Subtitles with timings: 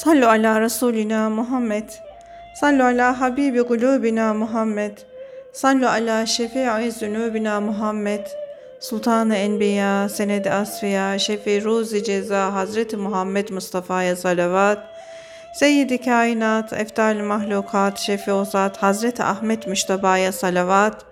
[0.00, 1.84] Sallu ala Resulina Muhammed.
[2.54, 4.98] Sallu ala Habibi kulubina Muhammed.
[5.52, 8.26] Sallu ala şefii zünubina Muhammed.
[8.80, 14.78] Sultanı Enbiya, Senedi Asfiya, Şefi Ruzi Ceza, Hazreti Muhammed Mustafa'ya salavat.
[15.54, 21.04] Seyyidi Kainat, Eftal Mahlukat, Şefi Ozat, Hazreti Ahmet Müştaba'ya salavat.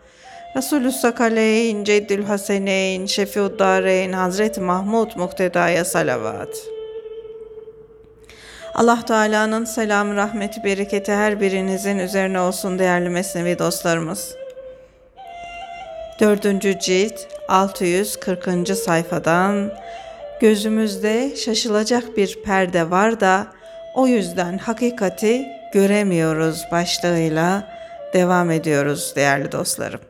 [0.56, 6.77] Resulü Sakaleyn, Ceddül Haseneyn, Şefiuddarayn, Hazreti Mahmud Mukteda'ya salavat.''
[8.78, 14.34] Allah Teala'nın selamı, rahmeti, bereketi her birinizin üzerine olsun değerli mesnevi dostlarımız.
[16.20, 17.14] Dördüncü cilt
[17.48, 18.68] 640.
[18.78, 19.72] sayfadan
[20.40, 23.46] gözümüzde şaşılacak bir perde var da
[23.94, 27.68] o yüzden hakikati göremiyoruz başlığıyla
[28.12, 30.07] devam ediyoruz değerli dostlarım.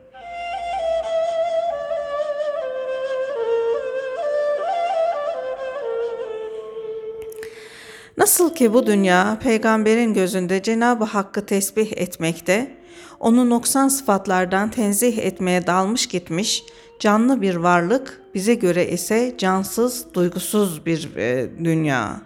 [8.59, 12.77] Ki bu dünya peygamberin gözünde Cenab-ı Hakk'ı tesbih etmekte,
[13.19, 16.63] onu noksan sıfatlardan tenzih etmeye dalmış gitmiş,
[16.99, 22.21] canlı bir varlık, bize göre ise cansız, duygusuz bir e, dünya.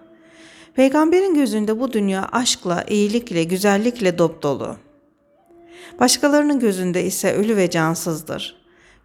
[0.75, 4.75] Peygamberin gözünde bu dünya aşkla, iyilikle, güzellikle dop dolu.
[5.99, 8.55] Başkalarının gözünde ise ölü ve cansızdır.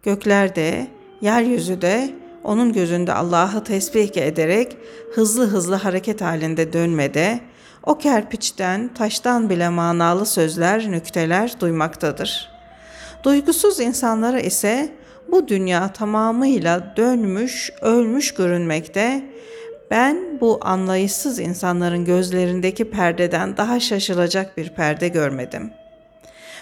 [0.03, 0.87] Göklerde,
[1.21, 2.09] yeryüzü de
[2.43, 4.77] onun gözünde Allah'ı tesbih ederek
[5.13, 7.39] hızlı hızlı hareket halinde dönmede,
[7.83, 12.49] o kerpiçten, taştan bile manalı sözler, nükteler duymaktadır.
[13.23, 14.89] Duygusuz insanlara ise
[15.31, 19.23] bu dünya tamamıyla dönmüş, ölmüş görünmekte,
[19.91, 25.71] ben bu anlayışsız insanların gözlerindeki perdeden daha şaşılacak bir perde görmedim.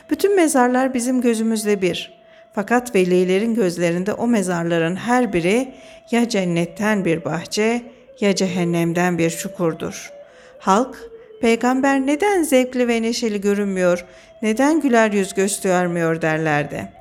[0.10, 2.17] Bütün mezarlar bizim gözümüzde bir.
[2.58, 5.74] Fakat velilerin gözlerinde o mezarların her biri
[6.12, 7.82] ya cennetten bir bahçe
[8.20, 10.12] ya cehennemden bir çukurdur.
[10.60, 10.98] Halk,
[11.42, 14.06] peygamber neden zevkli ve neşeli görünmüyor,
[14.42, 16.92] neden güler yüz göstermiyor derlerdi.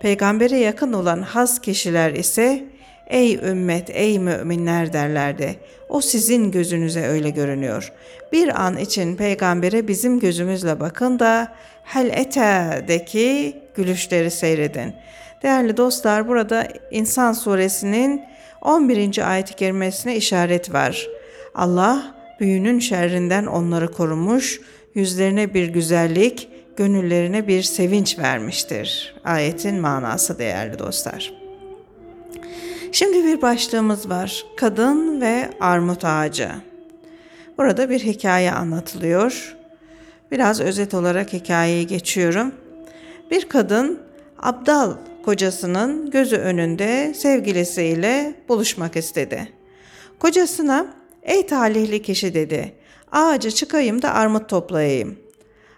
[0.00, 2.64] Peygambere yakın olan has kişiler ise
[3.06, 5.56] Ey ümmet, ey müminler derlerdi.
[5.88, 7.92] O sizin gözünüze öyle görünüyor.
[8.32, 11.52] Bir an için peygambere bizim gözümüzle bakın da
[11.84, 14.94] hel ete'deki gülüşleri seyredin.
[15.42, 18.22] Değerli dostlar burada İnsan suresinin
[18.62, 19.30] 11.
[19.30, 21.06] ayet-i kerimesine işaret var.
[21.54, 24.60] Allah büyünün şerrinden onları korumuş,
[24.94, 29.14] yüzlerine bir güzellik, gönüllerine bir sevinç vermiştir.
[29.24, 31.32] Ayetin manası değerli dostlar.
[32.92, 34.46] Şimdi bir başlığımız var.
[34.56, 36.50] Kadın ve armut ağacı.
[37.58, 39.56] Burada bir hikaye anlatılıyor.
[40.30, 42.52] Biraz özet olarak hikayeyi geçiyorum.
[43.30, 44.00] Bir kadın
[44.42, 44.92] Abdal
[45.24, 49.52] kocasının gözü önünde sevgilisiyle buluşmak istedi.
[50.18, 50.86] Kocasına
[51.22, 52.72] ''Ey talihli kişi'' dedi.
[53.12, 55.18] ''Ağaca çıkayım da armut toplayayım.''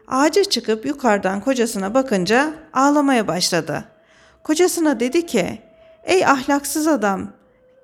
[0.09, 3.85] Ağaca çıkıp yukarıdan kocasına bakınca ağlamaya başladı.
[4.45, 5.59] Kocasına dedi ki
[6.09, 7.33] ''Ey ahlaksız adam,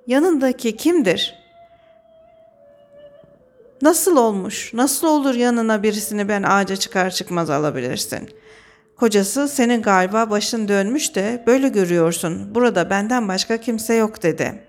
[0.07, 1.45] yanındaki kimdir?''
[3.83, 4.75] Nasıl olmuş?
[4.75, 8.31] Nasıl olur yanına birisini ben ağaca çıkar çıkmaz alabilirsin?
[8.97, 12.55] Kocası senin galiba başın dönmüş de böyle görüyorsun.
[12.55, 14.65] Burada benden başka kimse yok dedi.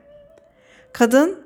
[0.93, 1.39] Kadın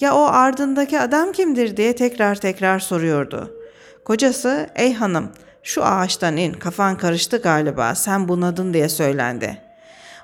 [0.00, 3.56] ya o ardındaki adam kimdir diye tekrar tekrar soruyordu.
[4.04, 5.32] Kocası ey hanım
[5.62, 9.67] şu ağaçtan in kafan karıştı galiba sen bunadın diye söylendi.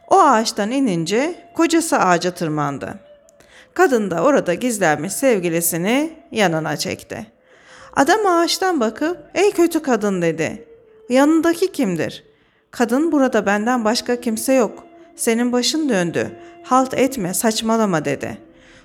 [0.08, 2.94] O ağaçtan inince kocası ağaca tırmandı.
[3.74, 7.26] Kadın da orada gizlenmiş sevgilisini yanına çekti.
[7.96, 10.68] Adam ağaçtan bakıp ey kötü kadın dedi.
[11.08, 12.24] Yanındaki kimdir?
[12.70, 14.84] Kadın burada benden başka kimse yok.
[15.16, 16.30] Senin başın döndü.
[16.62, 18.38] Halt etme, saçmalama dedi.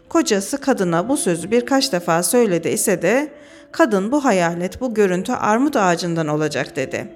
[0.10, 3.32] Kocası kadına bu sözü birkaç defa söyledi ise de
[3.72, 7.08] kadın bu hayalet, bu görüntü armut ağacından olacak dedi.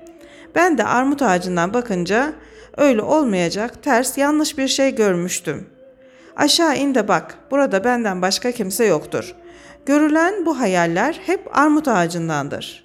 [0.56, 2.34] Ben de armut ağacından bakınca
[2.78, 5.66] öyle olmayacak, ters, yanlış bir şey görmüştüm.
[6.36, 9.36] Aşağı in de bak, burada benden başka kimse yoktur.
[9.86, 12.84] Görülen bu hayaller hep armut ağacındandır.''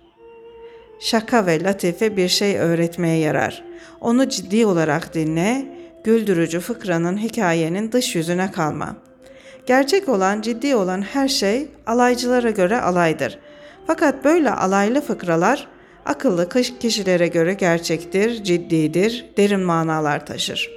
[0.99, 3.65] şaka ve latife bir şey öğretmeye yarar.
[4.01, 5.67] Onu ciddi olarak dinle,
[6.05, 8.97] güldürücü fıkranın hikayenin dış yüzüne kalma.
[9.67, 13.39] Gerçek olan, ciddi olan her şey alaycılara göre alaydır.
[13.87, 15.67] Fakat böyle alaylı fıkralar
[16.09, 16.49] akıllı
[16.81, 20.71] kişilere göre gerçektir, ciddidir, derin manalar taşır.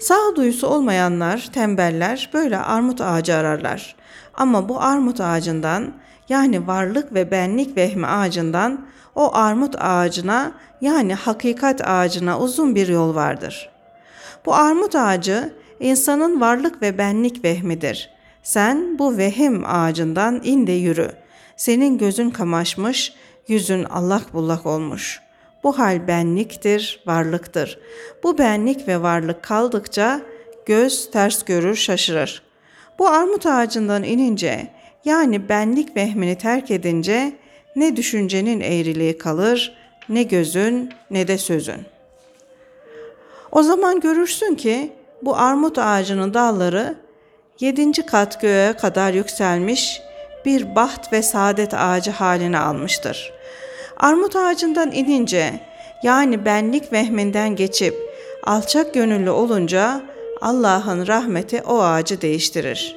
[0.00, 3.96] Sağduyusu olmayanlar, tembeller böyle armut ağacı ararlar.
[4.34, 5.92] Ama bu armut ağacından
[6.28, 13.14] yani varlık ve benlik vehmi ağacından o armut ağacına yani hakikat ağacına uzun bir yol
[13.14, 13.70] vardır.
[14.46, 18.10] Bu armut ağacı insanın varlık ve benlik vehmidir.
[18.42, 21.10] Sen bu vehim ağacından in de yürü.
[21.56, 23.14] Senin gözün kamaşmış,
[23.48, 25.20] yüzün allak bullak olmuş.
[25.64, 27.78] Bu hal benliktir, varlıktır.
[28.22, 30.20] Bu benlik ve varlık kaldıkça
[30.66, 32.42] göz ters görür, şaşırır.
[32.98, 34.68] Bu armut ağacından inince,
[35.04, 37.32] yani benlik vehmini terk edince
[37.76, 39.76] ne düşüncenin eğriliği kalır,
[40.08, 41.80] ne gözün ne de sözün.
[43.52, 44.92] O zaman görürsün ki
[45.22, 46.94] bu armut ağacının dalları
[47.60, 50.00] yedinci kat göğe kadar yükselmiş
[50.44, 53.32] bir baht ve saadet ağacı haline almıştır.
[53.96, 55.60] Armut ağacından inince
[56.02, 57.94] yani benlik vehminden geçip
[58.44, 60.00] alçak gönüllü olunca
[60.40, 62.96] Allah'ın rahmeti o ağacı değiştirir.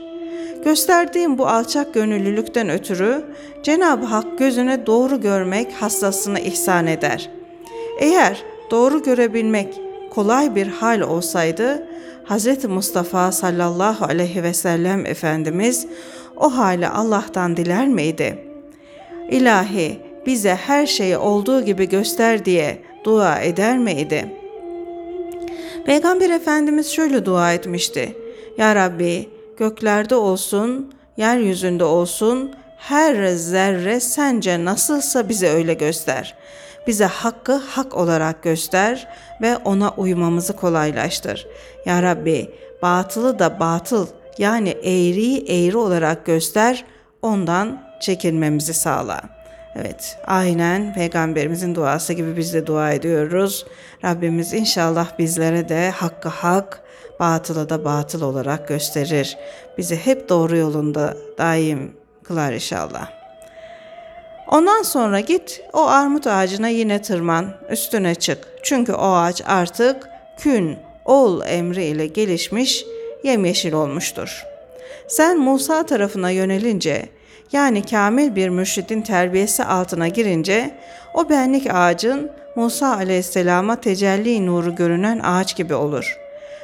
[0.66, 3.26] Gösterdiğim bu alçak gönüllülükten ötürü
[3.64, 7.30] Cenab-ı Hak gözüne doğru görmek hassasını ihsan eder.
[8.00, 11.88] Eğer doğru görebilmek kolay bir hal olsaydı
[12.30, 12.66] Hz.
[12.66, 15.88] Mustafa sallallahu aleyhi ve sellem Efendimiz
[16.39, 18.38] o hali Allah'tan diler miydi?
[19.30, 24.34] İlahi bize her şeyi olduğu gibi göster diye dua eder miydi?
[25.86, 28.18] Peygamber Efendimiz şöyle dua etmişti.
[28.57, 36.36] Ya Rabbi göklerde olsun, yeryüzünde olsun, her zerre sence nasılsa bize öyle göster.
[36.88, 39.07] Bize hakkı hak olarak göster
[39.42, 41.48] ve ona uymamızı kolaylaştır.
[41.86, 42.50] Ya Rabbi
[42.81, 44.07] batılı da batıl
[44.38, 46.86] yani eğriyi eğri olarak göster,
[47.22, 49.22] ondan çekinmemizi sağla.
[49.75, 53.66] Evet, aynen peygamberimizin duası gibi biz de dua ediyoruz.
[54.04, 56.81] Rabbimiz inşallah bizlere de hakkı hak,
[57.19, 59.38] batılı da batıl olarak gösterir.
[59.78, 61.94] Bizi hep doğru yolunda daim
[62.24, 63.10] kılar inşallah.
[64.48, 68.48] Ondan sonra git o armut ağacına yine tırman, üstüne çık.
[68.63, 72.86] Çünkü o ağaç artık kün, ol emri ile gelişmiş,
[73.24, 74.44] yemyeşil olmuştur.
[75.08, 77.10] Sen Musa tarafına yönelince,
[77.52, 80.72] yani kamil bir mürşidin terbiyesi altına girince,
[81.14, 86.18] o benlik ağacın Musa aleyhisselama tecelli nuru görünen ağaç gibi olur.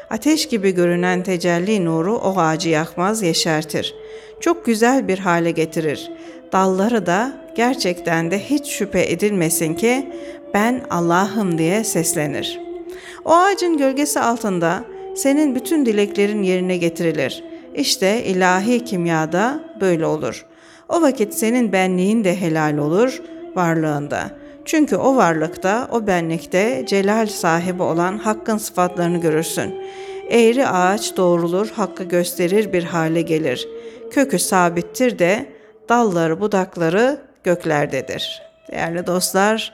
[0.10, 3.96] Ateş gibi görünen tecelli nuru o ağacı yakmaz, yeşertir.
[4.40, 6.12] Çok güzel bir hale getirir.
[6.52, 10.10] Dalları da gerçekten de hiç şüphe edilmesin ki
[10.54, 12.60] ben Allah'ım diye seslenir.
[13.26, 14.84] O ağacın gölgesi altında
[15.16, 17.44] senin bütün dileklerin yerine getirilir.
[17.76, 20.46] İşte ilahi kimyada böyle olur.
[20.90, 23.22] O vakit senin benliğin de helal olur,
[23.56, 24.30] varlığında.
[24.66, 29.76] Çünkü o varlıkta, o benlikte celal sahibi olan hakkın sıfatlarını görürsün.
[30.30, 33.68] Eğri ağaç doğrulur, hakkı gösterir bir hale gelir.
[34.12, 35.46] Kökü sabittir de
[35.90, 38.42] dalları, budakları göklerdedir.
[38.72, 39.74] Değerli dostlar,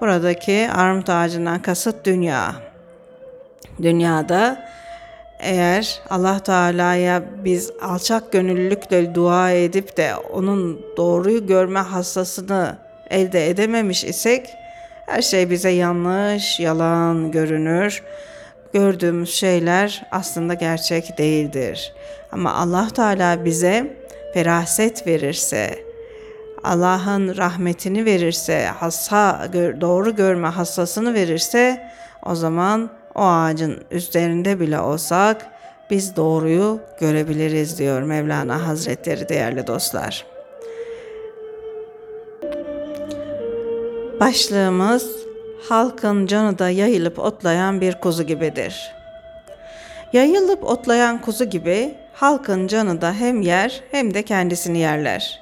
[0.00, 2.75] buradaki armut ağacından kasıt dünya.
[3.82, 4.66] Dünyada
[5.38, 12.76] eğer Allah Teala'ya biz alçak gönüllülükle dua edip de onun doğruyu görme hassasını
[13.10, 14.54] elde edememiş isek
[15.06, 18.02] her şey bize yanlış, yalan görünür.
[18.72, 21.94] Gördüğümüz şeyler aslında gerçek değildir.
[22.32, 23.96] Ama Allah Teala bize
[24.34, 25.78] feraset verirse,
[26.64, 29.48] Allah'ın rahmetini verirse, hassa,
[29.80, 31.90] doğru görme hassasını verirse
[32.26, 35.46] o zaman o ağacın üzerinde bile olsak
[35.90, 40.26] biz doğruyu görebiliriz diyor Mevlana Hazretleri değerli dostlar.
[44.20, 45.16] Başlığımız
[45.68, 48.92] halkın canı da yayılıp otlayan bir kuzu gibidir.
[50.12, 55.40] Yayılıp otlayan kuzu gibi halkın canı da hem yer hem de kendisini yerler.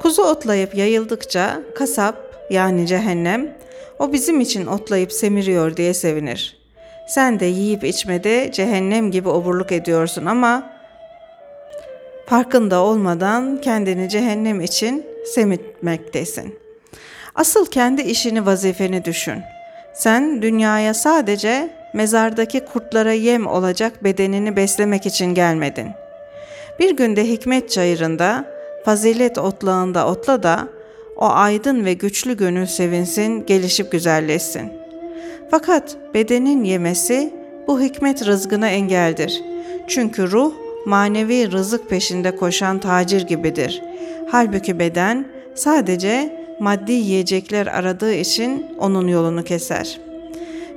[0.00, 2.16] Kuzu otlayıp yayıldıkça kasap
[2.50, 3.56] yani cehennem
[3.98, 6.61] o bizim için otlayıp semiriyor diye sevinir.
[7.06, 10.72] Sen de yiyip içmede cehennem gibi oburluk ediyorsun ama
[12.26, 16.58] farkında olmadan kendini cehennem için semitmektesin.
[17.34, 19.42] Asıl kendi işini vazifeni düşün.
[19.94, 25.88] Sen dünyaya sadece mezardaki kurtlara yem olacak bedenini beslemek için gelmedin.
[26.78, 28.44] Bir günde hikmet çayırında,
[28.84, 30.68] fazilet otlağında otla da
[31.16, 34.81] o aydın ve güçlü gönül sevinsin, gelişip güzelleşsin.
[35.50, 37.32] Fakat bedenin yemesi
[37.66, 39.42] bu hikmet rızgına engeldir.
[39.86, 40.52] Çünkü ruh
[40.86, 43.82] manevi rızık peşinde koşan tacir gibidir.
[44.30, 50.00] Halbuki beden sadece maddi yiyecekler aradığı için onun yolunu keser.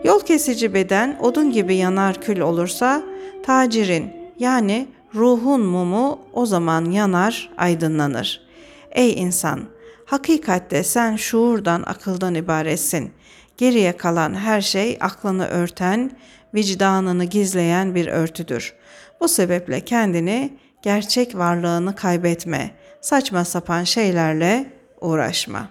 [0.04, 3.04] Yol kesici beden odun gibi yanar kül olursa
[3.44, 8.42] tacirin yani ruhun mumu o zaman yanar, aydınlanır.
[8.92, 9.60] Ey insan,
[10.06, 13.12] hakikatte sen şuurdan, akıldan ibaretsin.
[13.58, 16.12] Geriye kalan her şey aklını örten,
[16.54, 18.74] vicdanını gizleyen bir örtüdür.
[19.22, 22.72] Bu sebeple kendini, gerçek varlığını kaybetme.
[23.02, 24.66] saçma sapan şeylerle
[25.02, 25.70] uğraşma.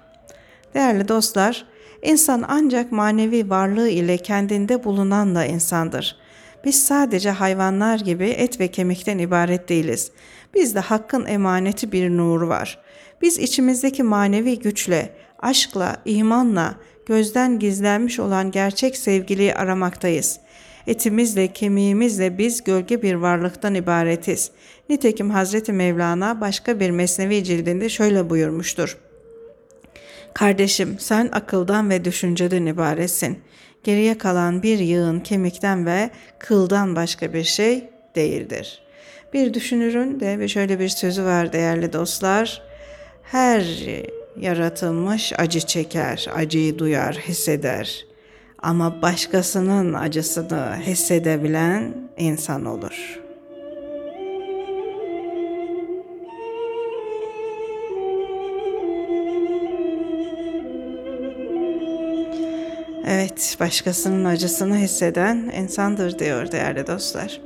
[0.75, 1.67] Değerli dostlar,
[2.03, 6.17] insan ancak manevi varlığı ile kendinde bulunanla insandır.
[6.65, 10.11] Biz sadece hayvanlar gibi et ve kemikten ibaret değiliz.
[10.55, 12.79] Bizde hakkın emaneti bir nur var.
[13.23, 16.75] Biz içimizdeki manevi güçle, aşkla, imanla,
[17.07, 20.41] gözden gizlenmiş olan gerçek sevgiliyi aramaktayız.
[20.87, 24.51] Etimizle, kemiğimizle biz gölge bir varlıktan ibaretiz.
[24.89, 28.99] Nitekim Hazreti Mevlana başka bir mesnevi cildinde şöyle buyurmuştur.
[30.35, 33.39] Kardeşim sen akıldan ve düşünceden ibaretsin.
[33.85, 37.85] Geriye kalan bir yığın kemikten ve kıldan başka bir şey
[38.15, 38.83] değildir.
[39.33, 42.63] Bir düşünürün de şöyle bir sözü var değerli dostlar.
[43.23, 43.61] Her
[44.37, 48.07] yaratılmış acı çeker, acıyı duyar, hisseder.
[48.59, 53.25] Ama başkasının acısını hissedebilen insan olur.''
[63.07, 67.41] Evet, başkasının acısını hisseden insandır diyor değerli dostlar.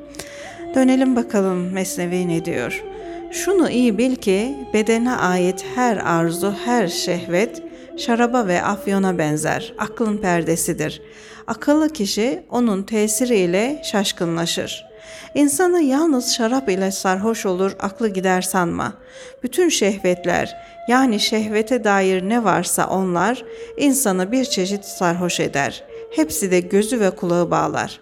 [0.74, 2.84] Dönelim bakalım Mesnevi ne diyor?
[3.30, 7.62] Şunu iyi bil ki bedene ait her arzu, her şehvet
[7.96, 11.02] şaraba ve afyona benzer, aklın perdesidir.
[11.46, 14.88] Akıllı kişi onun tesiriyle şaşkınlaşır.
[15.34, 18.92] İnsanı yalnız şarap ile sarhoş olur, aklı gider sanma.
[19.42, 20.56] Bütün şehvetler,
[20.88, 23.44] yani şehvete dair ne varsa onlar
[23.76, 25.84] insanı bir çeşit sarhoş eder.
[26.16, 28.00] Hepsi de gözü ve kulağı bağlar.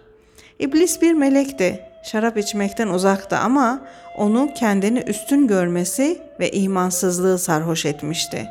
[0.59, 1.81] İblis bir melekti.
[2.05, 8.49] Şarap içmekten uzakta ama onu kendini üstün görmesi ve imansızlığı sarhoş etmişti.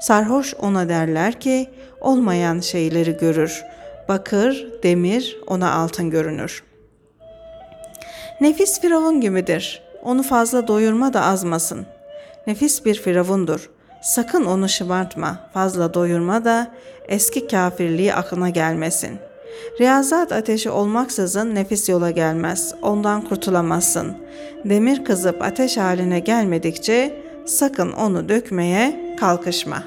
[0.00, 3.64] Sarhoş ona derler ki olmayan şeyleri görür.
[4.08, 6.62] Bakır, demir ona altın görünür.
[8.40, 9.82] Nefis firavun gibidir.
[10.02, 11.86] Onu fazla doyurma da azmasın.
[12.46, 13.70] Nefis bir firavundur.
[14.02, 16.70] Sakın onu şımartma, fazla doyurma da
[17.08, 19.18] eski kafirliği aklına gelmesin.
[19.80, 24.12] Riyazat ateşi olmaksızın nefis yola gelmez, ondan kurtulamazsın.
[24.64, 29.82] Demir kızıp ateş haline gelmedikçe sakın onu dökmeye kalkışma.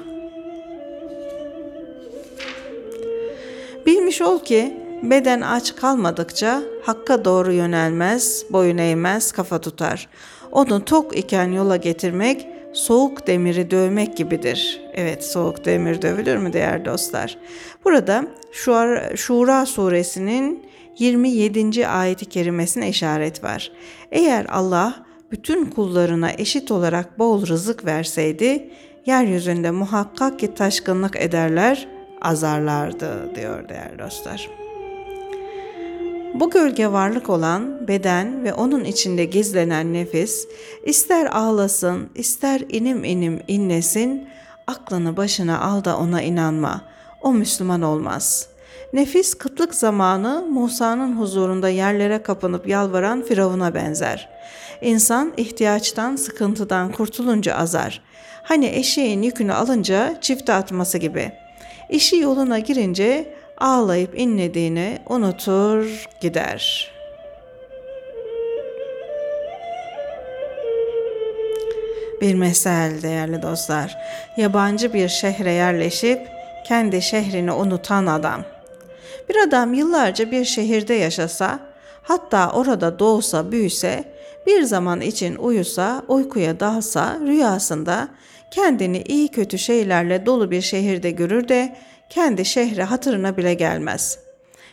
[3.86, 10.08] Bilmiş ol ki beden aç kalmadıkça hakka doğru yönelmez, boyun eğmez, kafa tutar.
[10.52, 14.80] Onu tok iken yola getirmek soğuk demiri dövmek gibidir.
[14.94, 17.38] Evet soğuk demir dövülür mü değerli dostlar?
[17.84, 18.26] Burada
[19.16, 20.66] Şura suresinin
[20.98, 21.86] 27.
[21.86, 23.72] ayeti kerimesine işaret var.
[24.12, 28.70] Eğer Allah bütün kullarına eşit olarak bol rızık verseydi,
[29.06, 31.88] yeryüzünde muhakkak ki taşkınlık ederler,
[32.22, 34.63] azarlardı diyor değerli dostlar.
[36.34, 40.48] Bu gölge varlık olan beden ve onun içinde gizlenen nefis
[40.84, 44.28] ister ağlasın, ister inim inim inlesin,
[44.66, 46.80] aklını başına al da ona inanma.
[47.22, 48.48] O Müslüman olmaz.
[48.92, 54.28] Nefis kıtlık zamanı Musa'nın huzurunda yerlere kapanıp yalvaran Firavun'a benzer.
[54.80, 58.02] İnsan ihtiyaçtan, sıkıntıdan kurtulunca azar.
[58.42, 61.32] Hani eşeğin yükünü alınca çifte atması gibi.
[61.90, 66.94] İşi yoluna girince ağlayıp inlediğini unutur gider.
[72.20, 73.98] Bir mesel değerli dostlar.
[74.36, 76.28] Yabancı bir şehre yerleşip
[76.66, 78.44] kendi şehrini unutan adam.
[79.28, 81.58] Bir adam yıllarca bir şehirde yaşasa,
[82.02, 84.04] hatta orada doğsa, büyüse,
[84.46, 88.08] bir zaman için uyusa, uykuya dalsa, rüyasında
[88.50, 91.76] kendini iyi kötü şeylerle dolu bir şehirde görür de
[92.10, 94.18] kendi şehre hatırına bile gelmez.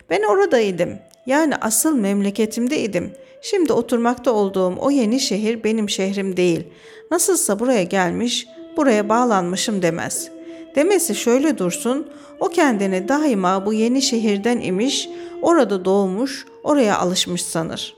[0.10, 0.90] Ben oradaydım.
[1.26, 3.12] Yani asıl memleketimdeydim.
[3.42, 6.68] Şimdi oturmakta olduğum o yeni şehir benim şehrim değil.
[7.12, 8.48] Nasılsa buraya gelmiş,
[8.78, 10.30] buraya bağlanmışım demez.
[10.76, 12.08] Demesi şöyle dursun,
[12.40, 15.10] o kendini daima bu yeni şehirden imiş,
[15.42, 17.96] orada doğmuş, oraya alışmış sanır.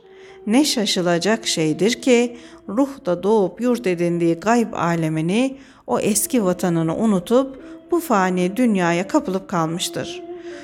[0.47, 2.37] Ne şaşılacak şeydir ki
[2.69, 9.47] ruh da doğup yurt edindiği gayb alemini, o eski vatanını unutup bu fani dünyaya kapılıp
[9.47, 10.23] kalmıştır.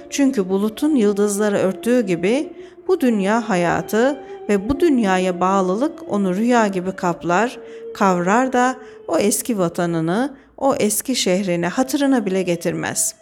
[0.10, 2.54] Çünkü bulutun yıldızları örttüğü gibi
[2.88, 7.60] bu dünya hayatı ve bu dünyaya bağlılık onu rüya gibi kaplar,
[7.94, 8.76] kavrar da
[9.08, 13.16] o eski vatanını, o eski şehrini hatırına bile getirmez.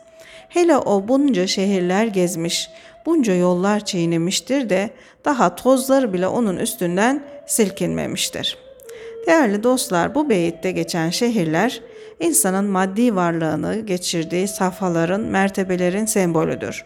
[0.49, 2.69] Hele o bunca şehirler gezmiş,
[3.05, 4.89] bunca yollar çiğnemiştir de
[5.25, 8.66] daha tozları bile onun üstünden silkinmemiştir.
[9.27, 11.81] Değerli dostlar bu beyitte geçen şehirler
[12.19, 16.85] insanın maddi varlığını geçirdiği safhaların, mertebelerin sembolüdür.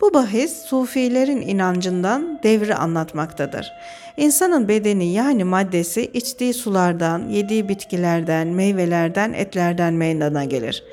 [0.00, 3.72] Bu bahis Sufilerin inancından devri anlatmaktadır.
[4.16, 10.84] İnsanın bedeni yani maddesi içtiği sulardan, yediği bitkilerden, meyvelerden, etlerden meydana gelir.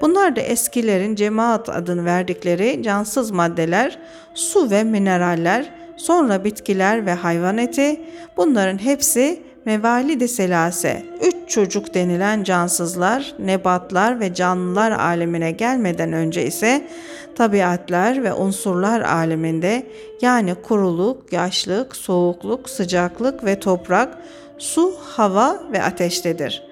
[0.00, 3.98] Bunlar da eskilerin cemaat adını verdikleri cansız maddeler,
[4.34, 8.00] su ve mineraller, sonra bitkiler ve hayvan eti,
[8.36, 16.88] bunların hepsi mevalidi selase, üç çocuk denilen cansızlar, nebatlar ve canlılar alemine gelmeden önce ise
[17.34, 19.86] tabiatlar ve unsurlar aleminde
[20.20, 24.18] yani kuruluk, yaşlık, soğukluk, sıcaklık ve toprak,
[24.58, 26.62] su, hava ve ateştedir.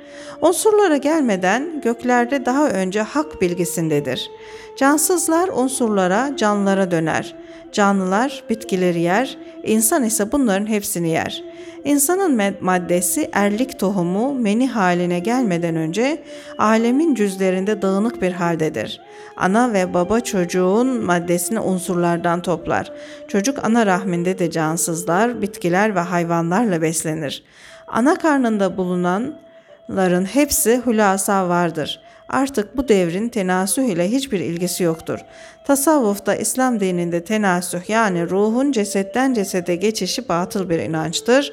[0.40, 4.30] Unsurlara gelmeden göklerde daha önce hak bilgisindedir.
[4.76, 7.34] Cansızlar unsurlara, canlılara döner.
[7.74, 11.44] Canlılar bitkileri yer, insan ise bunların hepsini yer.
[11.84, 16.22] İnsanın maddesi erlik tohumu meni haline gelmeden önce
[16.58, 19.00] alemin cüzlerinde dağınık bir haldedir.
[19.36, 22.92] Ana ve baba çocuğun maddesini unsurlardan toplar.
[23.28, 27.42] Çocuk ana rahminde de cansızlar, bitkiler ve hayvanlarla beslenir.
[27.86, 32.00] Ana karnında bulunanların hepsi hülasa vardır.
[32.28, 35.18] Artık bu devrin tenasüh ile hiçbir ilgisi yoktur.
[35.66, 41.52] Tasavvufta İslam dininde tenasüh yani ruhun cesetten cesede geçişi batıl bir inançtır.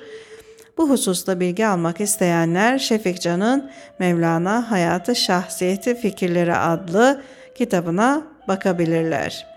[0.77, 7.21] Bu hususta bilgi almak isteyenler Şefik Can'ın Mevlana Hayatı Şahsiyeti Fikirleri adlı
[7.55, 9.47] kitabına bakabilirler.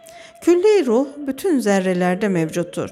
[0.40, 2.90] Külli ruh bütün zerrelerde mevcuttur.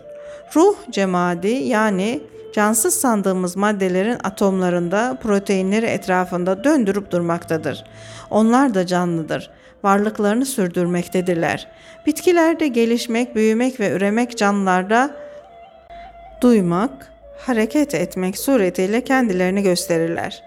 [0.57, 2.21] Ruh cemadi yani
[2.53, 7.85] cansız sandığımız maddelerin atomlarında, proteinleri etrafında döndürüp durmaktadır.
[8.31, 9.51] Onlar da canlıdır.
[9.83, 11.69] Varlıklarını sürdürmektedirler.
[12.07, 15.17] Bitkilerde gelişmek, büyümek ve üremek canlılarda
[16.41, 20.43] duymak, hareket etmek suretiyle kendilerini gösterirler.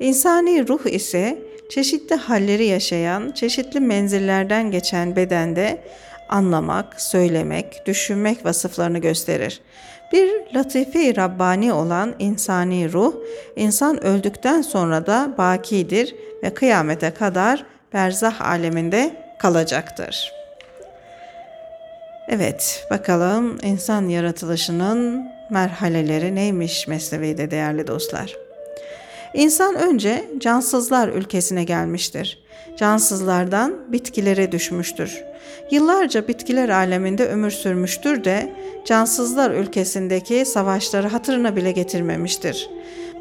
[0.00, 1.38] İnsani ruh ise
[1.70, 5.80] çeşitli halleri yaşayan, çeşitli menzillerden geçen bedende
[6.28, 9.60] anlamak, söylemek, düşünmek vasıflarını gösterir.
[10.12, 13.14] Bir latife Rabbani olan insani ruh,
[13.56, 20.32] insan öldükten sonra da bakidir ve kıyamete kadar berzah aleminde kalacaktır.
[22.28, 28.36] Evet, bakalım insan yaratılışının merhaleleri neymiş Mesnevi'de değerli dostlar.
[29.34, 32.43] İnsan önce cansızlar ülkesine gelmiştir.
[32.76, 35.24] Cansızlardan bitkilere düşmüştür.
[35.70, 38.52] Yıllarca bitkiler aleminde ömür sürmüştür de
[38.84, 42.70] cansızlar ülkesindeki savaşları hatırına bile getirmemiştir.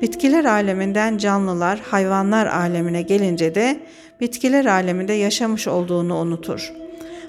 [0.02, 3.80] Bitkiler aleminden canlılar, hayvanlar alemine gelince de
[4.22, 6.74] bitkiler aleminde yaşamış olduğunu unutur.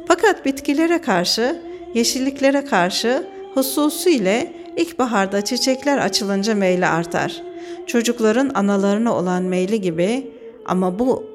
[0.09, 1.63] Fakat bitkilere karşı,
[1.95, 7.43] yeşilliklere karşı hususiyle ilkbaharda çiçekler açılınca meyli artar.
[7.87, 10.31] Çocukların analarına olan meyli gibi
[10.67, 11.34] ama bu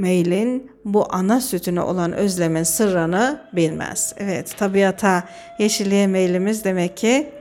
[0.00, 4.14] meylin bu ana sütüne olan özlemin sırrını bilmez.
[4.18, 5.24] Evet tabiata
[5.58, 7.32] yeşilliğe meylimiz demek ki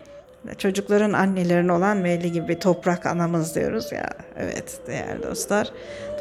[0.58, 4.10] Çocukların annelerin olan meyli gibi toprak anamız diyoruz ya.
[4.38, 5.72] Evet değerli dostlar.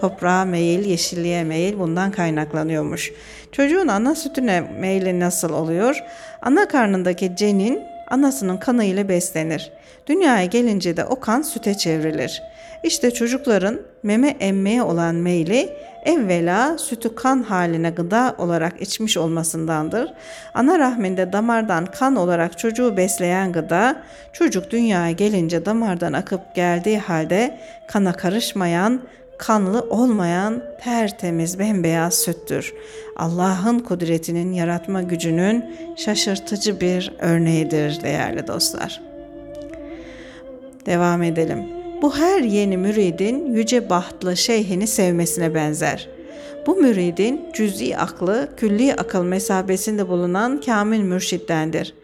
[0.01, 3.13] Toprağa meyil, yeşilliğe meyil bundan kaynaklanıyormuş.
[3.53, 6.05] Çocuğun ana sütüne meyli nasıl oluyor?
[6.43, 9.73] Ana karnındaki cenin anasının kanı ile beslenir.
[10.07, 12.43] Dünyaya gelince de o kan süte çevrilir.
[12.83, 20.13] İşte çocukların meme emmeye olan meyli evvela sütü kan haline gıda olarak içmiş olmasındandır.
[20.55, 27.59] Ana rahminde damardan kan olarak çocuğu besleyen gıda, çocuk dünyaya gelince damardan akıp geldiği halde
[27.89, 29.01] kana karışmayan,
[29.39, 32.75] kanlı olmayan tertemiz bembeyaz süttür.
[33.17, 35.65] Allah'ın kudretinin yaratma gücünün
[35.97, 39.01] şaşırtıcı bir örneğidir değerli dostlar.
[40.87, 41.78] Devam edelim.
[42.03, 46.09] Bu her yeni müridin yüce bahtlı şeyhini sevmesine benzer.
[46.67, 51.95] Bu müridin cüz'i aklı, külli akıl mesabesinde bulunan kamil mürşittendir.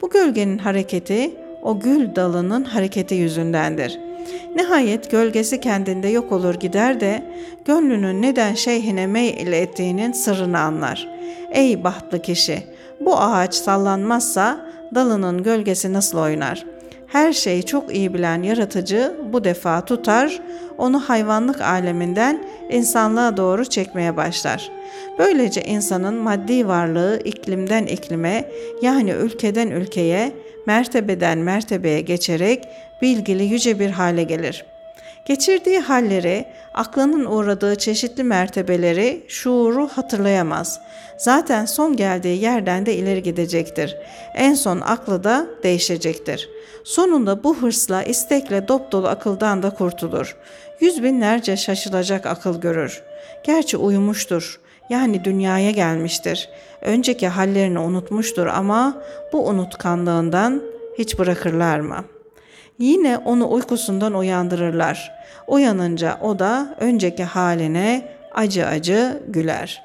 [0.00, 1.30] Bu gölgenin hareketi
[1.62, 3.98] o gül dalının hareketi yüzündendir.
[4.56, 7.22] Nihayet gölgesi kendinde yok olur gider de
[7.64, 11.08] gönlünün neden şeyhine meyil ettiğinin sırrını anlar.
[11.50, 12.62] Ey bahtlı kişi!
[13.00, 16.71] Bu ağaç sallanmazsa dalının gölgesi nasıl oynar?''
[17.12, 20.40] Her şeyi çok iyi bilen yaratıcı bu defa tutar,
[20.78, 24.70] onu hayvanlık aleminden insanlığa doğru çekmeye başlar.
[25.18, 28.44] Böylece insanın maddi varlığı iklimden iklime
[28.82, 30.32] yani ülkeden ülkeye,
[30.66, 32.68] mertebeden mertebeye geçerek
[33.02, 34.71] bilgili yüce bir hale gelir.''
[35.24, 40.80] Geçirdiği halleri, aklının uğradığı çeşitli mertebeleri şuuru hatırlayamaz.
[41.18, 43.96] Zaten son geldiği yerden de ileri gidecektir.
[44.34, 46.48] En son aklı da değişecektir.
[46.84, 50.36] Sonunda bu hırsla, istekle dop dolu akıldan da kurtulur.
[50.80, 53.02] Yüz binlerce şaşılacak akıl görür.
[53.44, 54.60] Gerçi uyumuştur.
[54.90, 56.48] Yani dünyaya gelmiştir.
[56.80, 60.62] Önceki hallerini unutmuştur ama bu unutkanlığından
[60.98, 62.11] hiç bırakırlar mı?''
[62.82, 65.14] Yine onu uykusundan uyandırırlar.
[65.46, 69.82] Uyanınca o da önceki haline acı acı güler.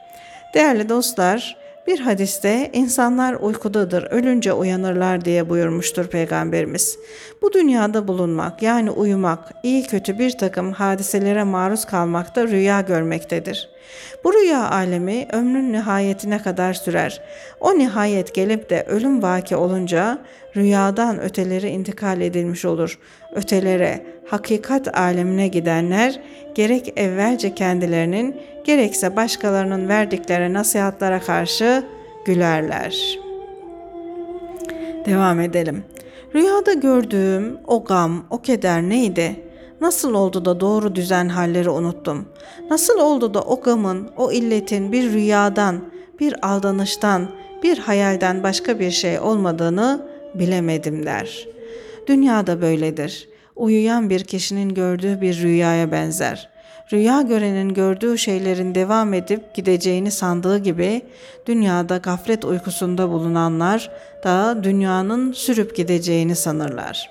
[0.54, 7.00] Değerli dostlar, bir hadiste insanlar uykudadır, ölünce uyanırlar diye buyurmuştur Peygamberimiz.
[7.42, 13.70] Bu dünyada bulunmak yani uyumak, iyi kötü bir takım hadiselere maruz kalmakta rüya görmektedir.
[14.24, 17.22] Bu rüya alemi ömrün nihayetine kadar sürer.
[17.60, 20.18] O nihayet gelip de ölüm vaki olunca
[20.56, 23.00] rüyadan öteleri intikal edilmiş olur.
[23.36, 26.20] Ötelere, hakikat alemine gidenler
[26.56, 28.36] gerek evvelce kendilerinin
[28.68, 31.84] gerekse başkalarının verdikleri nasihatlara karşı
[32.26, 33.20] gülerler.
[35.06, 35.84] Devam edelim.
[36.36, 39.36] Rüyada gördüğüm o gam, o keder neydi?
[39.82, 42.26] Nasıl oldu da doğru düzen halleri unuttum?
[42.70, 45.82] Nasıl oldu da o gamın, o illetin bir rüyadan,
[46.20, 47.28] bir aldanıştan,
[47.64, 51.48] bir hayalden başka bir şey olmadığını bilemedim der.
[52.08, 53.30] Dünyada böyledir.
[53.56, 56.57] Uyuyan bir kişinin gördüğü bir rüyaya benzer.
[56.94, 61.02] Rüya görenin gördüğü şeylerin devam edip gideceğini sandığı gibi
[61.46, 63.92] dünyada gaflet uykusunda bulunanlar
[64.24, 67.10] da dünyanın sürüp gideceğini sanırlar.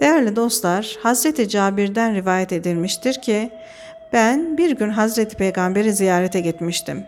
[0.00, 3.50] Değerli dostlar, Hazreti Cabir'den rivayet edilmiştir ki
[4.12, 7.04] ben bir gün Hazreti Peygamber'i ziyarete gitmiştim.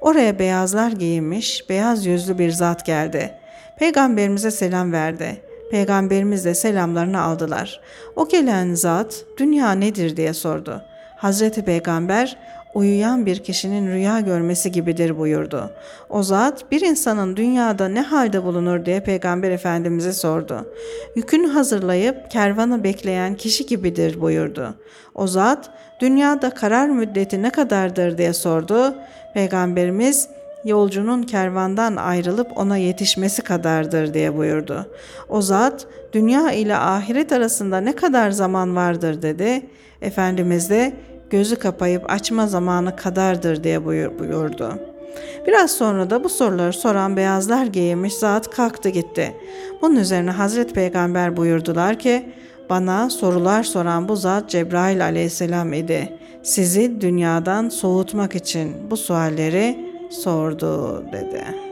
[0.00, 3.34] Oraya beyazlar giyinmiş, beyaz yüzlü bir zat geldi.
[3.78, 5.40] Peygamberimize selam verdi.
[5.70, 7.80] Peygamberimiz de selamlarını aldılar.
[8.16, 10.82] O gelen zat dünya nedir diye sordu.
[11.20, 12.36] Hazreti Peygamber
[12.74, 15.70] uyuyan bir kişinin rüya görmesi gibidir buyurdu.
[16.10, 20.72] O zat bir insanın dünyada ne halde bulunur diye Peygamber Efendimiz'e sordu.
[21.16, 24.74] Yükünü hazırlayıp kervanı bekleyen kişi gibidir buyurdu.
[25.14, 28.94] O zat dünyada karar müddeti ne kadardır diye sordu.
[29.34, 30.28] Peygamberimiz
[30.64, 34.86] yolcunun kervandan ayrılıp ona yetişmesi kadardır diye buyurdu.
[35.28, 39.62] O zat dünya ile ahiret arasında ne kadar zaman vardır dedi.
[40.02, 40.92] Efendimiz de
[41.30, 44.78] gözü kapayıp açma zamanı kadardır diye buyurdu.
[45.46, 49.36] Biraz sonra da bu soruları soran beyazlar giyinmiş zat kalktı gitti.
[49.82, 52.32] Bunun üzerine Hazreti Peygamber buyurdular ki
[52.70, 56.12] bana sorular soran bu zat Cebrail aleyhisselam idi.
[56.42, 59.78] Sizi dünyadan soğutmak için bu sualleri
[60.10, 61.69] sordu dedi.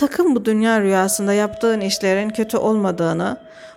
[0.00, 3.36] Sakın bu dünya rüyasında yaptığın işlerin kötü olmadığını,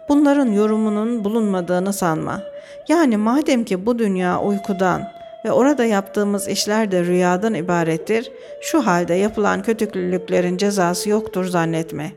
[0.10, 2.42] bunların yorumunun bulunmadığını sanma.
[2.88, 5.12] Yani madem ki bu dünya uykudan
[5.46, 8.32] ve orada yaptığımız işler de rüyadan ibarettir,
[8.62, 12.12] şu halde yapılan kötülüklerin cezası yoktur zannetme.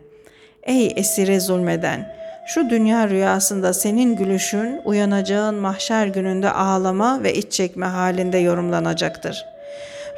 [0.62, 2.16] Ey esire zulmeden,
[2.46, 9.55] Şu dünya rüyasında senin gülüşün uyanacağın mahşer gününde ağlama ve iç çekme halinde yorumlanacaktır.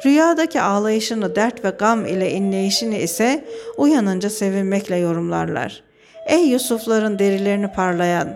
[0.05, 3.45] Rüyadaki ağlayışını dert ve gam ile inleyişini ise
[3.77, 5.83] uyanınca sevinmekle yorumlarlar.
[6.27, 8.27] Ey Yusufların derilerini parlayan,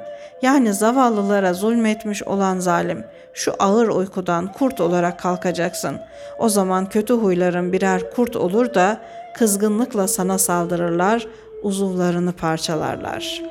[0.41, 5.95] yani zavallılara zulmetmiş olan zalim, şu ağır uykudan kurt olarak kalkacaksın.
[6.39, 9.01] O zaman kötü huyların birer kurt olur da
[9.35, 11.27] kızgınlıkla sana saldırırlar,
[11.63, 13.41] uzuvlarını parçalarlar.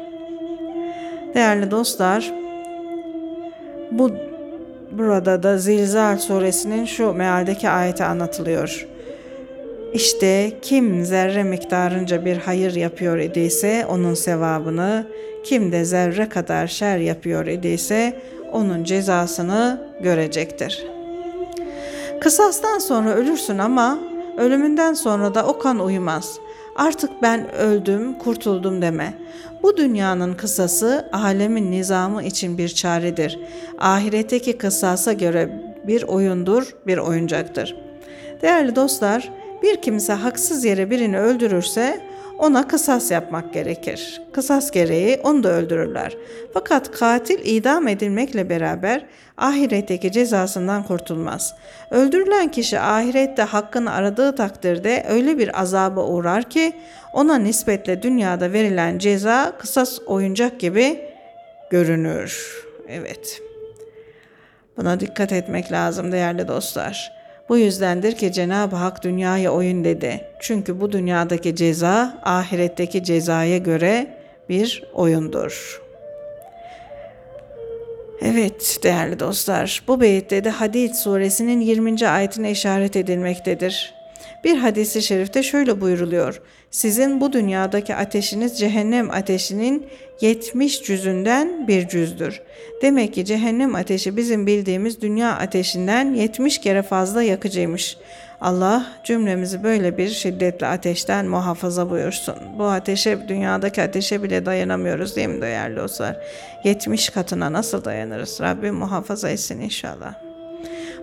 [1.35, 2.33] Değerli dostlar,
[3.91, 4.11] bu
[4.99, 8.87] burada da Zilzal suresinin şu mealdeki ayeti anlatılıyor.
[9.93, 15.07] İşte kim zerre miktarınca bir hayır yapıyor idiyse onun sevabını,
[15.45, 18.21] kim de zerre kadar şer yapıyor idiyse
[18.53, 20.87] onun cezasını görecektir.
[22.21, 23.99] Kısastan sonra ölürsün ama
[24.39, 26.39] ölümünden sonra da o kan uyumaz.
[26.77, 29.15] Artık ben öldüm, kurtuldum deme.
[29.63, 33.39] Bu dünyanın kısası alemin nizamı için bir çaredir.
[33.79, 37.77] Ahiretteki kısasa göre bir oyundur, bir oyuncaktır.
[38.43, 39.31] Değerli dostlar,
[39.63, 42.01] bir kimse haksız yere birini öldürürse
[42.43, 44.23] ona kısas yapmak gerekir.
[44.33, 46.17] Kısas gereği onu da öldürürler.
[46.55, 51.55] Fakat katil idam edilmekle beraber ahiretteki cezasından kurtulmaz.
[51.91, 56.73] Öldürülen kişi ahirette hakkını aradığı takdirde öyle bir azaba uğrar ki
[57.13, 61.01] ona nispetle dünyada verilen ceza kısas oyuncak gibi
[61.71, 62.63] görünür.
[62.89, 63.43] Evet.
[64.77, 67.22] Buna dikkat etmek lazım değerli dostlar.
[67.49, 70.25] Bu yüzdendir ki Cenab-ı Hak dünyaya oyun dedi.
[70.41, 74.17] Çünkü bu dünyadaki ceza ahiretteki cezaya göre
[74.49, 75.83] bir oyundur.
[78.23, 82.09] Evet değerli dostlar, bu beyette de Hadid suresinin 20.
[82.09, 83.95] ayetine işaret edilmektedir.
[84.45, 86.41] Bir hadisi şerifte şöyle buyuruluyor.
[86.73, 89.87] Sizin bu dünyadaki ateşiniz cehennem ateşinin
[90.21, 92.41] 70 cüzünden bir cüzdür.
[92.83, 97.97] Demek ki cehennem ateşi bizim bildiğimiz dünya ateşinden 70 kere fazla yakıcıymış.
[98.41, 102.35] Allah cümlemizi böyle bir şiddetli ateşten muhafaza buyursun.
[102.59, 106.17] Bu ateşe, dünyadaki ateşe bile dayanamıyoruz değil mi değerli dostlar?
[106.65, 108.41] 70 katına nasıl dayanırız?
[108.41, 110.15] Rabbim muhafaza etsin inşallah.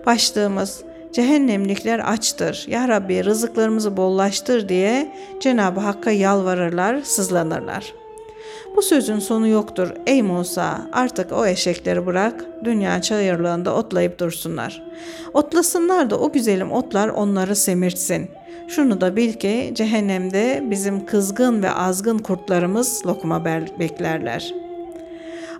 [0.06, 2.64] Başlığımız Cehennemlikler açtır.
[2.68, 7.94] Ya Rabbi rızıklarımızı bollaştır diye Cenab-ı Hakk'a yalvarırlar, sızlanırlar.
[8.76, 9.92] Bu sözün sonu yoktur.
[10.06, 14.82] Ey Musa artık o eşekleri bırak, dünya çayırlığında otlayıp dursunlar.
[15.34, 18.30] Otlasınlar da o güzelim otlar onları semirtsin.
[18.68, 23.44] Şunu da bil ki cehennemde bizim kızgın ve azgın kurtlarımız lokma
[23.78, 24.54] beklerler.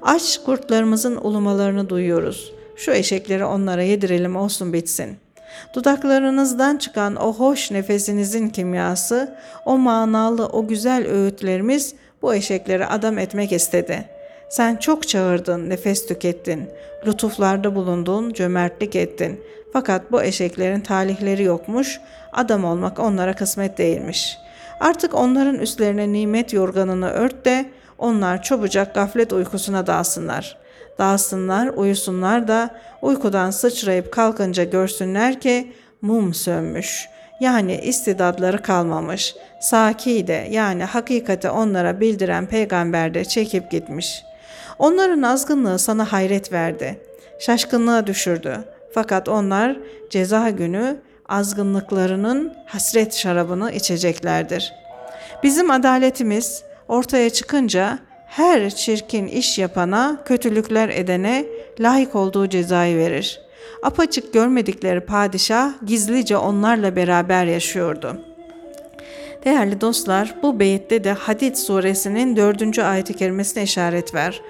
[0.03, 2.53] Aç kurtlarımızın ulumalarını duyuyoruz.
[2.77, 5.30] Şu eşekleri onlara yedirelim olsun bitsin.''
[5.75, 9.35] Dudaklarınızdan çıkan o hoş nefesinizin kimyası,
[9.65, 14.05] o manalı, o güzel öğütlerimiz bu eşekleri adam etmek istedi.
[14.51, 16.71] Sen çok çağırdın, nefes tükettin,
[17.07, 19.41] lütuflarda bulundun, cömertlik ettin.
[19.73, 22.01] Fakat bu eşeklerin talihleri yokmuş,
[22.33, 24.39] adam olmak onlara kısmet değilmiş.
[24.81, 30.61] Artık onların üstlerine nimet yorganını ört de onlar çabucak gaflet uykusuna dalsınlar
[31.01, 32.71] dağılsınlar, uyusunlar da
[33.03, 37.09] uykudan sıçrayıp kalkınca görsünler ki mum sönmüş.
[37.41, 39.35] Yani istidadları kalmamış.
[39.61, 44.25] Saki de yani hakikati onlara bildiren peygamber de çekip gitmiş.
[44.79, 47.01] Onların azgınlığı sana hayret verdi.
[47.39, 48.59] Şaşkınlığa düşürdü.
[48.95, 49.77] Fakat onlar
[50.11, 50.97] ceza günü
[51.29, 54.73] azgınlıklarının hasret şarabını içeceklerdir.
[55.43, 61.46] Bizim adaletimiz ortaya çıkınca her çirkin iş yapana, kötülükler edene
[61.81, 63.40] layık olduğu cezayı verir.
[63.83, 68.30] Apaçık görmedikleri padişah gizlice onlarla beraber yaşıyordu.
[69.44, 74.42] Değerli dostlar, bu beyette de Hadid suresinin dördüncü ayeti kerimesine işaret ver.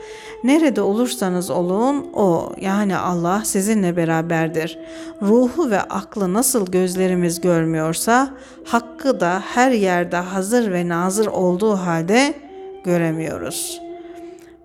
[0.44, 4.78] Nerede olursanız olun, o yani Allah sizinle beraberdir.
[5.22, 8.34] Ruhu ve aklı nasıl gözlerimiz görmüyorsa,
[8.66, 12.34] hakkı da her yerde hazır ve nazır olduğu halde
[12.84, 13.80] göremiyoruz.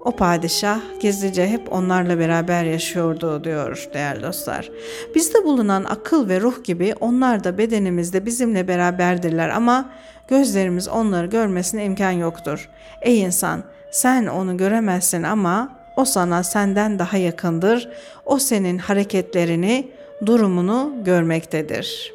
[0.06, 4.70] O padişah gizlice hep onlarla beraber yaşıyordu diyor değerli dostlar.
[5.16, 9.90] Bizde bulunan akıl ve ruh gibi onlar da bedenimizde bizimle beraberdirler ama
[10.28, 12.70] gözlerimiz onları görmesine imkan yoktur.
[13.02, 17.90] Ey insan sen onu göremezsin ama o sana senden daha yakındır.
[18.26, 19.92] O senin hareketlerini,
[20.26, 22.14] durumunu görmektedir.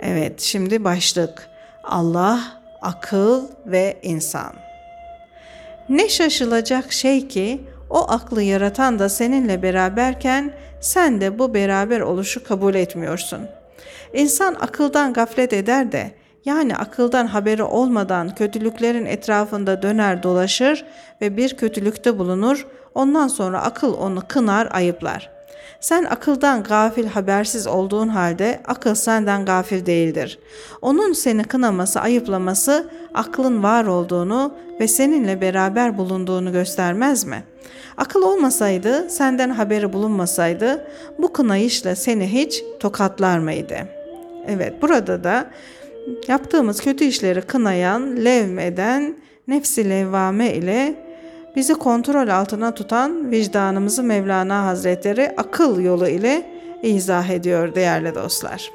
[0.00, 1.48] Evet, şimdi başlık.
[1.84, 2.40] Allah,
[2.82, 4.52] akıl ve insan.
[5.88, 12.44] Ne şaşılacak şey ki o aklı yaratan da seninle beraberken sen de bu beraber oluşu
[12.44, 13.40] kabul etmiyorsun.
[14.12, 16.10] İnsan akıldan gaflet eder de
[16.46, 20.84] Yani akıldan haberi olmadan kötülüklerin etrafında döner dolaşır
[21.20, 22.66] ve bir kötülükte bulunur.
[22.94, 25.30] Ondan sonra akıl onu kınar, ayıplar.
[25.80, 30.38] Sen akıldan gafil habersiz olduğun halde akıl senden gafil değildir.
[30.82, 37.44] Onun seni kınaması, ayıplaması aklın var olduğunu ve seninle beraber bulunduğunu göstermez mi?
[37.96, 40.86] Akıl olmasaydı, senden haberi bulunmasaydı
[41.18, 43.76] bu kınayışla seni hiç tokatlar mıydı?
[44.48, 45.50] Evet, burada da
[46.28, 49.16] yaptığımız kötü işleri kınayan, levmeden,
[49.48, 50.94] nefsi levvame ile
[51.56, 56.46] bizi kontrol altına tutan vicdanımızı Mevlana Hazretleri akıl yolu ile
[56.82, 58.70] izah ediyor değerli dostlar.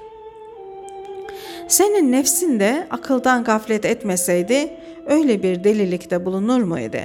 [1.68, 4.74] Senin nefsin de akıldan gaflet etmeseydi
[5.06, 6.98] öyle bir delilikte bulunur muydu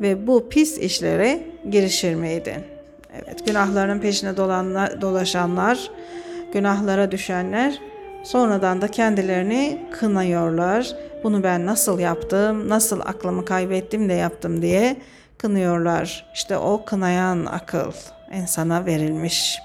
[0.00, 2.64] ve bu pis işlere girişir miydi?
[3.14, 5.90] Evet, günahların peşine dolanlar, dolaşanlar,
[6.52, 7.80] günahlara düşenler
[8.24, 10.96] sonradan da kendilerini kınıyorlar.
[11.24, 14.96] Bunu ben nasıl yaptım, nasıl aklımı kaybettim de yaptım diye
[15.38, 16.26] kınıyorlar.
[16.34, 17.92] İşte o kınayan akıl
[18.34, 19.58] insana verilmiş.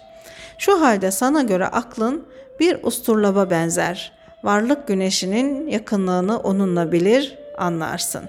[0.57, 2.25] Şu halde sana göre aklın
[2.59, 4.11] bir usturlaba benzer.
[4.43, 8.23] Varlık güneşinin yakınlığını onunla bilir, anlarsın.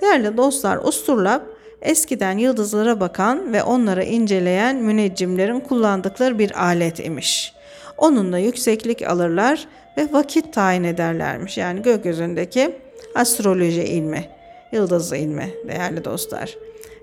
[0.00, 1.42] Değerli dostlar, usturlap
[1.82, 7.59] eskiden yıldızlara bakan ve onları inceleyen müneccimlerin kullandıkları bir alet imiş.
[8.00, 11.58] Onunla yükseklik alırlar ve vakit tayin ederlermiş.
[11.58, 12.76] Yani gökyüzündeki
[13.14, 14.24] astroloji ilmi,
[14.72, 16.54] yıldız ilmi değerli dostlar.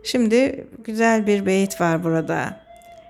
[0.03, 2.59] Şimdi güzel bir beyit var burada.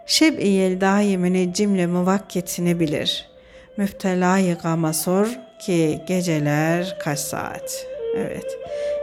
[0.05, 3.29] Şeb-i yeldahi müneccimle muvakketini bilir.
[3.77, 7.85] Müftelayı gama sor ki geceler kaç saat.
[8.17, 8.57] Evet.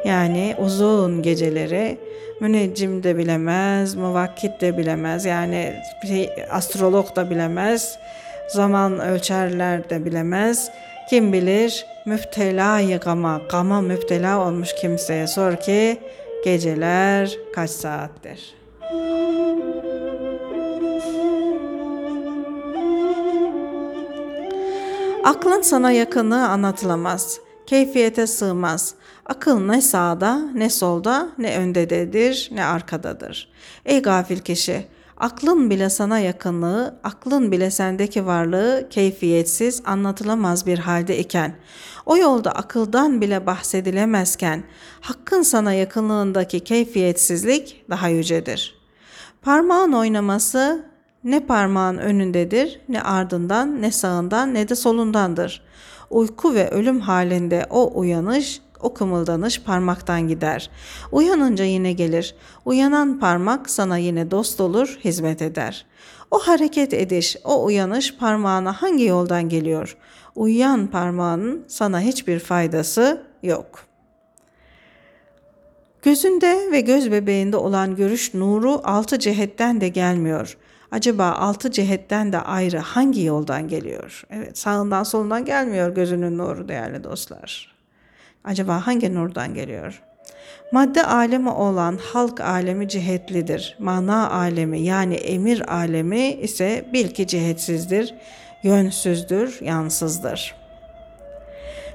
[0.05, 1.99] Yani uzun geceleri
[2.41, 5.25] müneccim de bilemez, muvakkit de bilemez.
[5.25, 7.99] Yani bir astrolog da bilemez.
[8.49, 10.71] Zaman ölçerler de bilemez.
[11.11, 15.99] Kim bilir müftelayı gama, gama müftela olmuş kimseye sor ki
[16.45, 18.55] Geceler kaç saattir?
[25.25, 27.41] Aklın sana yakınlığı anlatılamaz.
[27.67, 28.95] Keyfiyete sığmaz.
[29.27, 33.49] Akıl ne sağda, ne solda, ne öndededir, ne arkadadır.
[33.85, 41.19] Ey gafil kişi, aklın bile sana yakınlığı, aklın bile sendeki varlığı keyfiyetsiz, anlatılamaz bir halde
[41.19, 41.55] iken,
[42.07, 44.65] o yolda akıldan bile bahsedilemezken
[45.01, 48.79] hakkın sana yakınlığındaki keyfiyetsizlik daha yücedir.
[49.43, 50.87] Parmağın oynaması
[51.25, 55.63] ne parmağın önündedir, ne ardından, ne sağından, ne de solundandır.
[56.11, 60.71] Uyku ve ölüm halinde o uyanış, o kımıldanış parmaktan gider.
[61.13, 62.35] Uyanınca yine gelir.
[62.65, 65.87] Uyanan parmak sana yine dost olur, hizmet eder.
[66.31, 69.97] O hareket ediş, o uyanış parmağına hangi yoldan geliyor?
[70.35, 73.87] Uyuyan parmağının sana hiçbir faydası yok.
[76.03, 80.57] Gözünde ve göz bebeğinde olan görüş nuru altı cihetten de gelmiyor.
[80.91, 84.27] Acaba altı cihetten de ayrı hangi yoldan geliyor?
[84.31, 87.74] Evet sağından solundan gelmiyor gözünün nuru değerli dostlar.
[88.45, 90.03] Acaba hangi nurdan geliyor?
[90.73, 93.77] Madde alemi olan halk alemi cihetlidir.
[93.79, 98.15] Mana alemi yani emir alemi ise bil ki cihetsizdir,
[98.63, 100.55] yönsüzdür, yansızdır.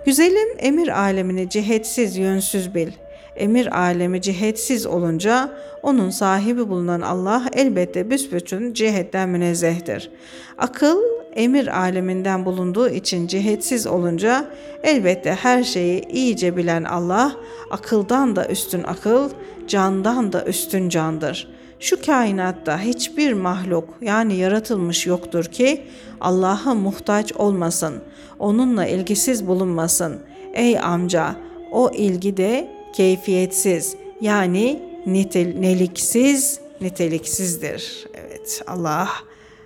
[0.05, 2.91] Güzelim emir alemini cihetsiz, yönsüz bil.
[3.35, 5.49] Emir alemi cihetsiz olunca
[5.83, 10.11] onun sahibi bulunan Allah elbette büsbütün cihetten münezzehtir.
[10.57, 10.97] Akıl
[11.35, 14.51] emir aleminden bulunduğu için cihetsiz olunca
[14.83, 17.35] elbette her şeyi iyice bilen Allah
[17.71, 19.29] akıldan da üstün akıl,
[19.67, 21.47] candan da üstün candır.
[21.79, 25.83] Şu kainatta hiçbir mahluk yani yaratılmış yoktur ki
[26.21, 27.95] Allah'a muhtaç olmasın,
[28.39, 30.19] onunla ilgisiz bulunmasın.
[30.53, 31.35] Ey amca,
[31.71, 38.07] o ilgi de keyfiyetsiz yani nitel, neliksiz, niteliksizdir.
[38.13, 39.09] Evet, Allah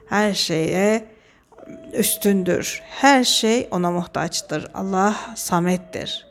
[0.05, 1.12] her şeye
[1.93, 2.81] üstündür.
[2.89, 4.67] Her şey ona muhtaçtır.
[4.73, 6.25] Allah samettir.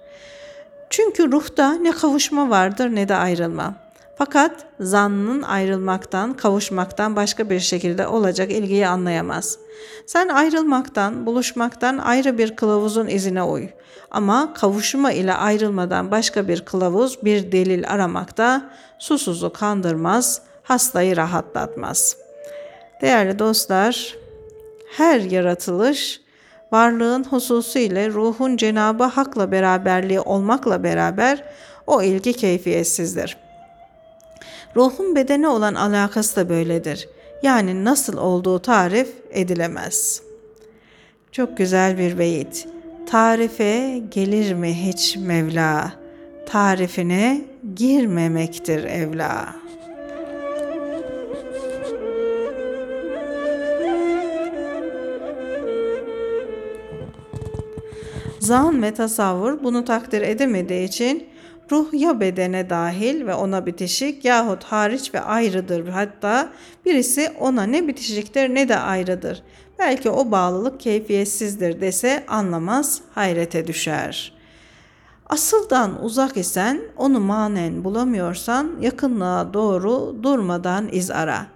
[0.91, 3.75] Çünkü ruhta ne kavuşma vardır ne de ayrılma.
[4.17, 9.59] Fakat zannın ayrılmaktan, kavuşmaktan başka bir şekilde olacak ilgiyi anlayamaz.
[10.07, 13.69] Sen ayrılmaktan, buluşmaktan ayrı bir kılavuzun izine uy.
[14.11, 22.17] Ama kavuşma ile ayrılmadan başka bir kılavuz, bir delil aramakta susuzu kandırmaz, hastayı rahatlatmaz.
[23.01, 24.17] Değerli dostlar,
[24.97, 26.21] her yaratılış
[26.73, 31.45] varlığın hususu ile ruhun Cenabı Hak'la beraberliği olmakla beraber
[31.87, 33.37] o ilgi keyfiyetsizdir.
[34.77, 37.09] Ruhun bedene olan alakası da böyledir.
[37.43, 40.23] Yani nasıl olduğu tarif edilemez.
[41.33, 42.69] Çok güzel bir beyit.
[43.11, 45.93] Tarife gelir mi hiç Mevla?
[46.47, 49.62] Tarifine girmemektir evla.
[58.43, 61.27] Zan ve tasavvur bunu takdir edemediği için
[61.71, 65.89] ruh ya bedene dahil ve ona bitişik yahut hariç ve ayrıdır.
[65.89, 66.49] Hatta
[66.85, 69.43] birisi ona ne bitişiktir ne de ayrıdır.
[69.79, 74.33] Belki o bağlılık keyfiyetsizdir dese anlamaz, hayrete düşer.
[75.27, 81.47] Asıldan uzak isen onu manen bulamıyorsan yakınlığa doğru durmadan iz ara.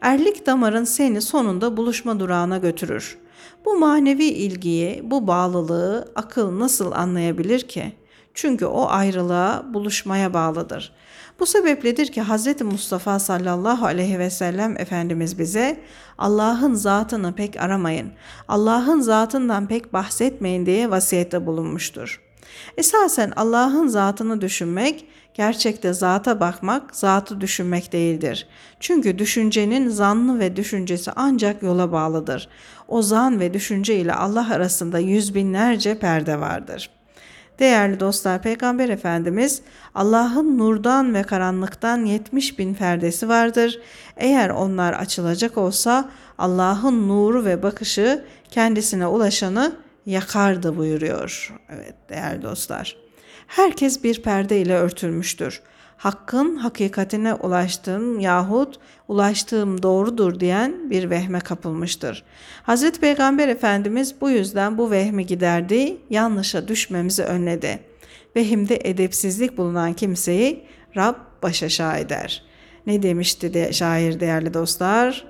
[0.00, 3.18] Erlik damarın seni sonunda buluşma durağına götürür.
[3.64, 7.92] Bu manevi ilgiyi, bu bağlılığı akıl nasıl anlayabilir ki?
[8.34, 10.92] Çünkü o ayrılığa, buluşmaya bağlıdır.
[11.40, 12.62] Bu sebepledir ki Hz.
[12.62, 15.80] Mustafa sallallahu aleyhi ve sellem Efendimiz bize
[16.18, 18.12] Allah'ın zatını pek aramayın,
[18.48, 22.20] Allah'ın zatından pek bahsetmeyin diye vasiyette bulunmuştur.
[22.76, 28.46] Esasen Allah'ın zatını düşünmek, gerçekte zata bakmak, zatı düşünmek değildir.
[28.80, 32.48] Çünkü düşüncenin zanlı ve düşüncesi ancak yola bağlıdır.
[32.88, 37.04] O zan ve düşünce ile Allah arasında yüz binlerce perde vardır.''
[37.58, 39.62] Değerli dostlar Peygamber Efendimiz
[39.94, 43.80] Allah'ın nurdan ve karanlıktan 70 bin perdesi vardır.
[44.16, 49.76] Eğer onlar açılacak olsa Allah'ın nuru ve bakışı kendisine ulaşanı
[50.06, 51.54] yakardı buyuruyor.
[51.68, 52.96] Evet değerli dostlar.
[53.46, 55.62] Herkes bir perde ile örtülmüştür.
[55.96, 58.78] Hakkın hakikatine ulaştığım yahut
[59.08, 62.24] ulaştığım doğrudur diyen bir vehme kapılmıştır.
[62.66, 62.92] Hz.
[62.92, 67.78] Peygamber Efendimiz bu yüzden bu vehmi giderdi, yanlışa düşmemizi önledi.
[68.36, 70.64] Vehimde edepsizlik bulunan kimseyi
[70.96, 72.42] Rab baş aşağı eder.
[72.86, 75.24] Ne demişti de şair değerli dostlar?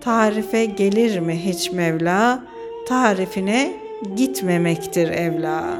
[0.00, 2.44] Tarife gelir mi hiç Mevla?
[2.88, 3.72] Tarifine
[4.16, 5.78] gitmemektir evla.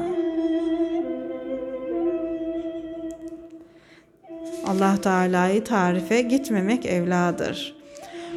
[4.71, 7.75] Allah Teala'yı tarife gitmemek evladır.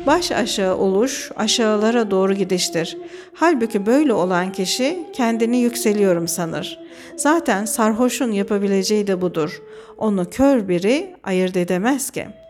[0.07, 2.97] Baş aşağı oluş, aşağılara doğru gidiştir.
[3.35, 6.79] Halbuki böyle olan kişi kendini yükseliyorum sanır.
[7.17, 9.63] Zaten sarhoşun yapabileceği de budur.
[9.99, 12.45] Onu kör biri ayırt edemez ki.''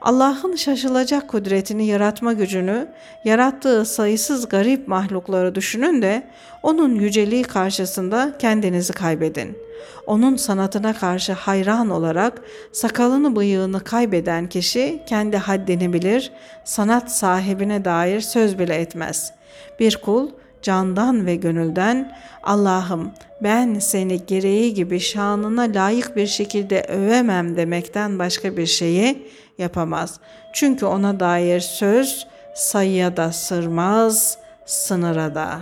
[0.00, 2.88] Allah'ın şaşılacak kudretini yaratma gücünü,
[3.24, 6.22] yarattığı sayısız garip mahlukları düşünün de
[6.62, 9.58] onun yüceliği karşısında kendinizi kaybedin.
[10.06, 16.32] Onun sanatına karşı hayran olarak sakalını bıyığını kaybeden kişi kendi haddini bilir,
[16.64, 19.32] sanat sahibine dair söz bile etmez.
[19.80, 20.30] Bir kul
[20.62, 23.10] candan ve gönülden Allah'ım
[23.42, 29.28] ben seni gereği gibi şanına layık bir şekilde övemem demekten başka bir şeyi
[29.58, 30.20] yapamaz.
[30.52, 35.60] Çünkü ona dair söz sayıya da sırmaz, sınıra da.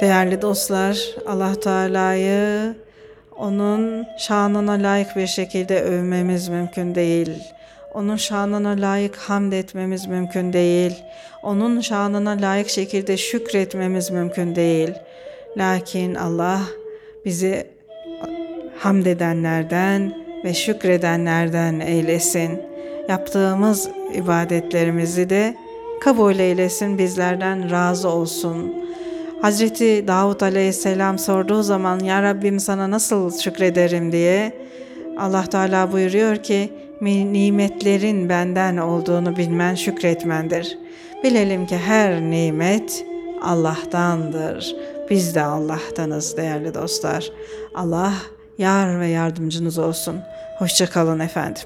[0.00, 2.74] Değerli dostlar, Allah Teala'yı
[3.36, 7.30] onun şanına layık bir şekilde övmemiz mümkün değil.
[7.94, 11.02] Onun şanına layık hamd etmemiz mümkün değil.
[11.42, 14.90] Onun şanına layık şekilde şükretmemiz mümkün değil.
[15.56, 16.60] Lakin Allah
[17.24, 17.66] bizi
[18.78, 20.12] hamd edenlerden
[20.44, 22.62] ve şükredenlerden eylesin.
[23.08, 25.56] Yaptığımız ibadetlerimizi de
[26.00, 28.83] kabul eylesin, bizlerden razı olsun.
[29.42, 34.52] Hazreti Davut Aleyhisselam sorduğu zaman Ya Rabbim sana nasıl şükrederim diye
[35.18, 40.78] Allah Teala buyuruyor ki nimetlerin benden olduğunu bilmen şükretmendir.
[41.24, 43.06] Bilelim ki her nimet
[43.42, 44.76] Allah'tandır.
[45.10, 47.30] Biz de Allah'tanız değerli dostlar.
[47.74, 48.12] Allah
[48.58, 50.16] yar ve yardımcınız olsun.
[50.58, 51.62] Hoşçakalın efendim.